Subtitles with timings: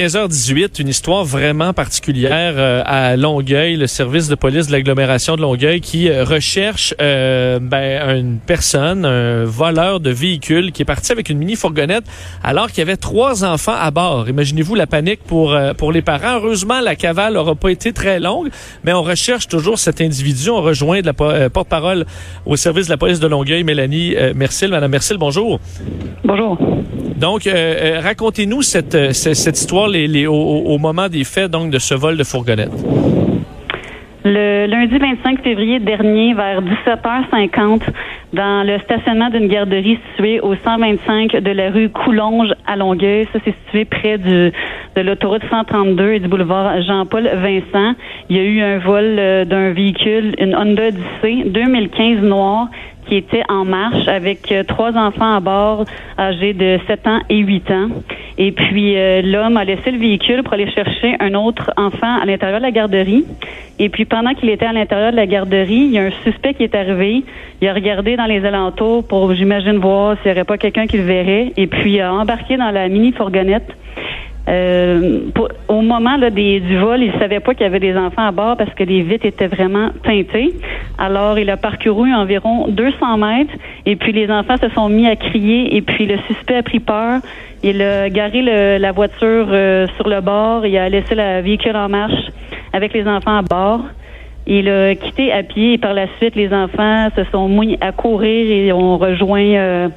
[0.00, 5.42] 15h18, une histoire vraiment particulière euh, à Longueuil, le service de police de l'agglomération de
[5.42, 11.12] Longueuil qui euh, recherche euh, ben, une personne, un voleur de véhicule qui est parti
[11.12, 12.04] avec une mini fourgonnette
[12.42, 14.30] alors qu'il y avait trois enfants à bord.
[14.30, 16.36] Imaginez-vous la panique pour pour les parents.
[16.36, 18.48] Heureusement, la cavale n'aura pas été très longue,
[18.84, 20.48] mais on recherche toujours cet individu.
[20.48, 22.06] On rejoint de la porte-parole
[22.46, 24.70] au service de la police de Longueuil, Mélanie Mercil.
[24.70, 25.60] Madame Mercil, bonjour.
[26.24, 26.56] Bonjour.
[27.22, 29.88] Donc, racontez-nous cette, cette histoire
[30.28, 32.72] au, moment des faits donc de ce vol de fourgonnette?
[34.24, 37.82] Le lundi 25 février dernier, vers 17h50,
[38.32, 43.38] dans le stationnement d'une garderie située au 125 de la rue Coulonge à Longueuil, ça
[43.44, 44.52] c'est situé près du,
[44.96, 47.94] de l'autoroute 132 et du boulevard Jean-Paul Vincent,
[48.28, 52.68] il y a eu un vol euh, d'un véhicule, une Honda Odyssey 2015 noir
[53.08, 55.84] qui était en marche avec euh, trois enfants à bord
[56.18, 57.88] âgés de 7 ans et 8 ans.
[58.38, 62.24] Et puis euh, l'homme a laissé le véhicule pour aller chercher un autre enfant à
[62.24, 63.24] l'intérieur de la garderie.
[63.78, 66.54] Et puis pendant qu'il était à l'intérieur de la garderie, il y a un suspect
[66.54, 67.24] qui est arrivé.
[67.60, 70.98] Il a regardé dans les alentours pour, j'imagine, voir s'il n'y aurait pas quelqu'un qui
[70.98, 71.52] le verrait.
[71.56, 73.12] Et puis il a embarqué dans la mini
[74.48, 75.20] Euh,
[75.68, 78.56] au moment là, du vol, il savait pas qu'il y avait des enfants à bord
[78.56, 80.52] parce que les vitres étaient vraiment teintées.
[80.98, 83.54] Alors, il a parcouru environ 200 mètres
[83.86, 86.80] et puis les enfants se sont mis à crier et puis le suspect a pris
[86.80, 87.20] peur.
[87.62, 88.42] Il a garé
[88.78, 92.30] la voiture euh, sur le bord, il a laissé la véhicule en marche
[92.72, 93.82] avec les enfants à bord.
[94.44, 97.92] Il a quitté à pied et par la suite, les enfants se sont mis à
[97.92, 99.88] courir et ont rejoint euh,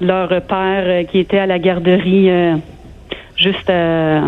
[0.00, 2.28] leur père qui était à la garderie
[3.36, 4.20] juste euh,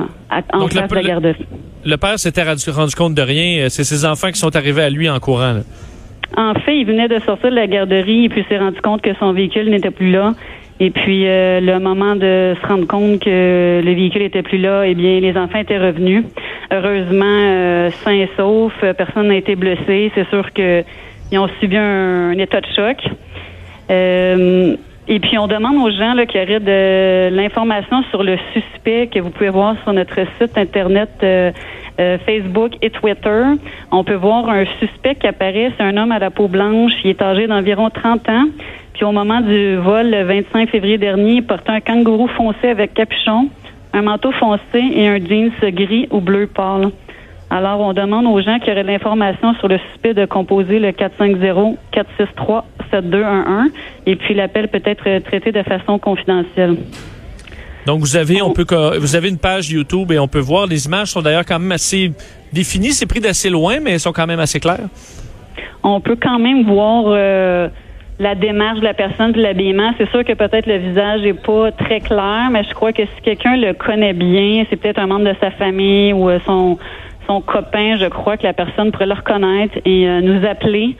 [0.53, 1.47] en face de la garderie.
[1.85, 3.65] Le, père s'était rendu, compte de rien.
[3.65, 5.61] Euh, c'est ses enfants qui sont arrivés à lui en courant.
[6.37, 9.15] En fait, il venait de sortir de la garderie et puis s'est rendu compte que
[9.19, 10.33] son véhicule n'était plus là.
[10.79, 14.83] Et puis, euh, le moment de se rendre compte que le véhicule était plus là,
[14.87, 16.25] eh bien, les enfants étaient revenus.
[16.71, 20.13] Heureusement, euh, sains et saufs, personne n'a été blessé.
[20.15, 22.99] C'est sûr qu'ils ont subi un, état de choc.
[23.91, 24.77] Euh,
[25.09, 29.21] et puis, on demande aux gens là, qui auraient de l'information sur le suspect que
[29.21, 31.53] vous pouvez voir sur notre site Internet euh,
[32.01, 33.45] euh, Facebook et Twitter.
[33.93, 35.71] On peut voir un suspect qui apparaît.
[35.77, 36.93] C'est un homme à la peau blanche.
[37.05, 38.47] Il est âgé d'environ 30 ans.
[38.95, 42.95] Puis, au moment du vol, le 25 février dernier, il portait un kangourou foncé avec
[42.95, 43.49] capuchon,
[43.93, 46.91] un manteau foncé et un jeans gris ou bleu pâle.
[47.49, 50.91] Alors, on demande aux gens qui auraient de l'information sur le suspect de composer le
[50.91, 53.71] 450-463-7211
[54.07, 56.77] et puis l'appel peut être traité de façon confidentielle.
[57.87, 58.67] Donc, vous avez, on peut,
[58.99, 60.67] vous avez une page YouTube et on peut voir.
[60.67, 62.11] Les images sont d'ailleurs quand même assez
[62.53, 62.91] définies.
[62.91, 64.89] C'est pris d'assez loin, mais elles sont quand même assez claires.
[65.85, 67.69] On peut quand même voir euh,
[68.19, 69.93] la démarche de la personne de l'habillement.
[69.99, 73.23] C'est sûr que peut-être le visage est pas très clair, mais je crois que si
[73.23, 76.79] quelqu'un le connaît bien, c'est peut-être un membre de sa famille ou euh, son
[77.27, 80.97] son copain, je crois que la personne pourrait le reconnaître et euh, nous appeler.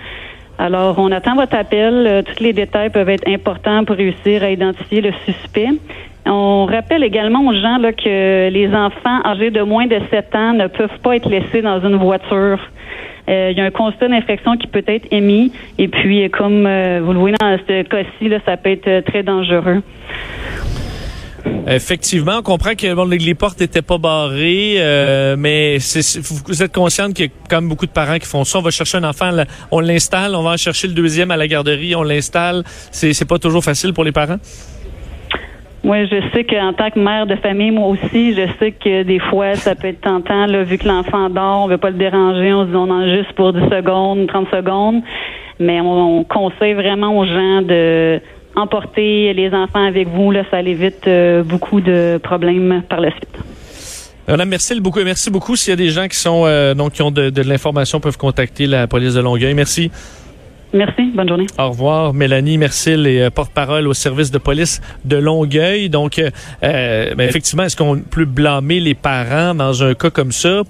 [0.59, 2.07] Alors, on attend votre appel.
[2.07, 5.69] Euh, tous les détails peuvent être importants pour réussir à identifier le suspect.
[6.25, 10.53] On rappelle également aux gens là, que les enfants âgés de moins de 7 ans
[10.55, 12.59] ne peuvent pas être laissés dans une voiture.
[13.29, 15.53] Euh, il y a un constat d'infraction qui peut être émis.
[15.79, 19.83] Et puis, comme vous le voyez dans ce cas-ci, ça peut être très dangereux.
[21.69, 25.79] Effectivement, on comprend que les, portes n'étaient pas barrées, euh, mais
[26.47, 28.59] vous êtes consciente qu'il y beaucoup de parents qui font ça.
[28.59, 29.31] On va chercher un enfant,
[29.73, 32.63] on l'installe, on va en chercher le deuxième à la garderie, on l'installe.
[32.93, 34.39] C'est, c'est pas toujours facile pour les parents?
[35.87, 39.21] Oui, je sais qu'en tant que mère de famille, moi aussi, je sais que des
[39.21, 42.53] fois, ça peut être tentant, là, vu que l'enfant dort, on veut pas le déranger,
[42.53, 45.03] on se dit on en juste pour 10 secondes, 30 secondes.
[45.61, 48.21] Mais on conseille vraiment aux gens de
[48.57, 53.39] emporter les enfants avec vous, là, ça évite euh, beaucoup de problèmes par la suite.
[54.29, 55.01] Madame merci beaucoup.
[55.05, 55.55] Merci beaucoup.
[55.55, 58.19] S'il y a des gens qui sont euh, donc qui ont de, de l'information, peuvent
[58.19, 59.55] contacter la police de Longueuil.
[59.55, 59.91] Merci.
[60.77, 61.11] Merci.
[61.15, 61.47] Bonne journée.
[61.59, 65.89] Au revoir, Mélanie Mercil et euh, porte-parole au service de police de Longueuil.
[65.89, 66.31] Donc, euh,
[66.63, 70.63] euh ben, effectivement, est-ce qu'on peut blâmer les parents dans un cas comme ça?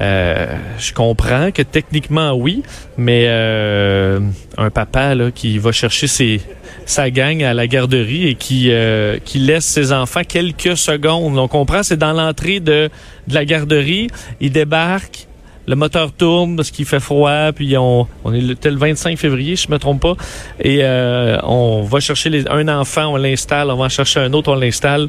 [0.00, 2.64] Euh, je comprends que techniquement, oui,
[2.96, 6.40] mais un papa là, qui va chercher
[6.84, 8.70] sa gang à la garderie et qui,
[9.24, 11.38] qui laisse ses enfants quelques secondes.
[11.38, 12.90] On comprend, c'est dans l'entrée de,
[13.28, 14.08] de la garderie.
[14.40, 15.28] Il débarque
[15.66, 19.56] le moteur tourne parce qu'il fait froid, puis on, on est le, le 25 février,
[19.56, 20.16] je me trompe pas,
[20.60, 24.32] et euh, on va chercher les, un enfant, on l'installe, on va en chercher un
[24.32, 25.08] autre, on l'installe.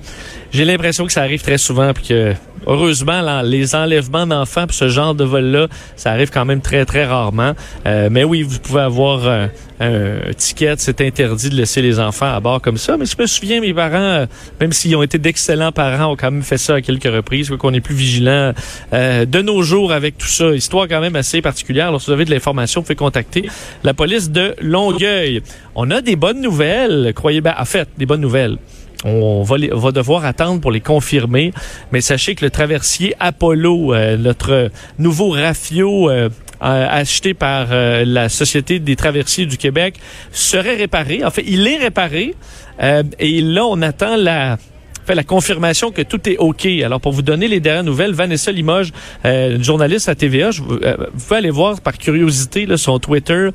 [0.51, 2.33] J'ai l'impression que ça arrive très souvent, puis que
[2.67, 7.53] heureusement, les enlèvements d'enfants, ce genre de vol-là, ça arrive quand même très très rarement.
[7.85, 9.49] Euh, mais oui, vous pouvez avoir
[9.83, 12.97] un ticket, c'est interdit de laisser les enfants à bord comme ça.
[12.97, 14.25] Mais je me souviens, mes parents, euh,
[14.59, 17.49] même s'ils ont été d'excellents parents, ont quand même fait ça à quelques reprises.
[17.57, 18.53] qu'on est plus vigilant
[18.93, 20.42] euh, de nos jours avec tout ça.
[20.51, 21.87] Histoire quand même assez particulière.
[21.87, 23.49] Alors, si vous avez de l'information, vous pouvez contacter
[23.83, 25.41] la police de Longueuil.
[25.75, 27.55] On a des bonnes nouvelles, croyez bien.
[27.57, 28.57] En fait, des bonnes nouvelles.
[29.05, 31.51] On va, va, devoir attendre pour les confirmer.
[31.91, 36.29] Mais sachez que le traversier Apollo, euh, notre nouveau Rafio euh,
[36.61, 39.95] acheté par euh, la Société des traversiers du Québec
[40.31, 41.23] serait réparé.
[41.23, 42.35] En fait, il est réparé.
[43.19, 44.57] Et là, on attend la
[45.05, 46.65] fait la confirmation que tout est OK.
[46.65, 48.91] Alors, pour vous donner les dernières nouvelles, Vanessa Limoges,
[49.25, 53.49] euh, journaliste à TVA, je, vous pouvez aller voir par curiosité là, son Twitter.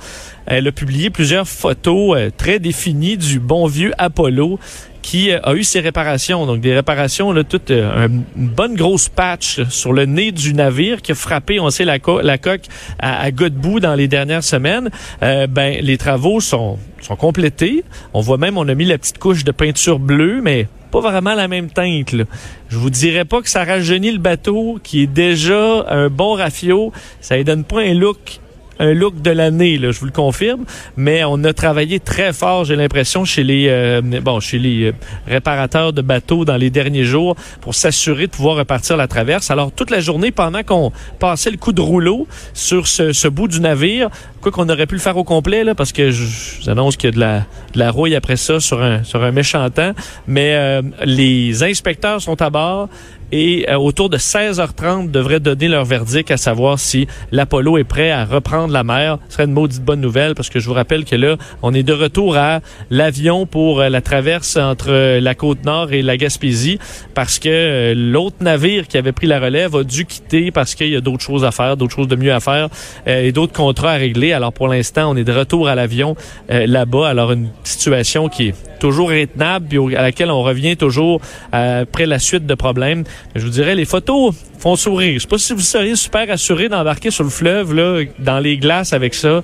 [0.47, 4.59] Elle a publié plusieurs photos très définies du bon vieux Apollo
[5.03, 6.47] qui euh, a eu ses réparations.
[6.47, 11.03] Donc des réparations, là, toute euh, une bonne grosse patch sur le nez du navire
[11.03, 12.63] qui a frappé, on sait, la, coque
[12.99, 14.91] à, à dans les dernières semaines.
[15.23, 17.85] Euh, ben, les travaux sont, sont complétés.
[18.15, 21.35] On voit même, on a mis la petite couche de peinture bleue, mais pas vraiment
[21.35, 22.13] la même teinte.
[22.13, 22.25] Là.
[22.69, 26.93] Je vous dirais pas que ça rajeunit le bateau, qui est déjà un bon rafio.
[27.21, 28.41] Ça ne donne pas un look
[28.79, 30.65] un look de l'année, je vous le confirme.
[30.97, 34.93] Mais on a travaillé très fort, j'ai l'impression, chez les euh, bon, chez les euh,
[35.27, 39.51] réparateurs de bateaux dans les derniers jours pour s'assurer de pouvoir repartir la traverse.
[39.51, 43.49] Alors toute la journée, pendant qu'on passait le coup de rouleau sur ce, ce bout
[43.49, 44.11] du navire,
[44.41, 46.25] quoi qu'on aurait pu le faire au complet là, parce que je,
[46.63, 47.39] vous annonce qu'il y a de la,
[47.73, 49.93] de la rouille après ça sur un sur un méchant temps.
[50.27, 52.89] Mais euh, les inspecteurs sont à bord
[53.33, 58.11] et euh, autour de 16h30 devraient donner leur verdict à savoir si l'Apollo est prêt
[58.11, 59.19] à reprendre la mer.
[59.29, 61.83] Ce serait une maudite bonne nouvelle parce que je vous rappelle que là, on est
[61.83, 62.61] de retour à
[62.91, 66.79] l'avion pour euh, la traverse entre euh, la côte nord et la Gaspésie
[67.15, 70.97] parce que l'autre navire qui avait pris la relève a dû quitter parce qu'il y
[70.97, 72.69] a d'autres choses à faire, d'autres choses de mieux à faire
[73.07, 74.33] et d'autres contrats à régler.
[74.33, 76.17] Alors pour l'instant, on est de retour à l'avion
[76.49, 77.09] là-bas.
[77.09, 81.21] Alors une situation qui est toujours intenable puis à laquelle on revient toujours
[81.53, 83.05] après la suite de problèmes.
[83.35, 85.15] Je vous dirais, les photos font sourire.
[85.15, 88.57] Je sais pas si vous seriez super assuré d'embarquer sur le fleuve, là, dans les
[88.59, 89.43] glaces avec ça.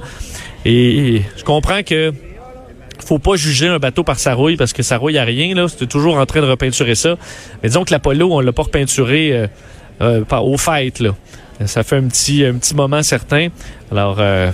[0.64, 2.12] Et, je comprends que
[3.04, 5.68] faut pas juger un bateau par sa rouille parce que sa rouille a rien.
[5.68, 7.16] C'était toujours en train de repeinturer ça.
[7.62, 9.46] Mais disons que l'Apollo, on l'a pas repeinturé euh,
[10.00, 10.56] euh, au.
[11.66, 12.44] Ça fait un petit,
[12.74, 13.48] moment certain.
[13.90, 14.50] Alors, euh,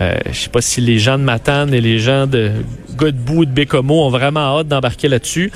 [0.00, 2.50] euh, je sais pas si les gens de Matane et les gens de
[2.96, 5.52] Godbout de Bécomo ont vraiment hâte d'embarquer là-dessus.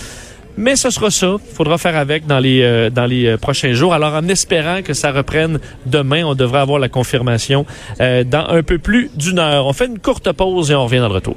[0.56, 1.36] Mais ce sera ça.
[1.48, 3.92] Il faudra faire avec dans les, euh, dans les euh, prochains jours.
[3.92, 7.66] Alors, en espérant que ça reprenne demain, on devrait avoir la confirmation
[8.00, 9.66] euh, dans un peu plus d'une heure.
[9.66, 11.36] On fait une courte pause et on revient dans le retour.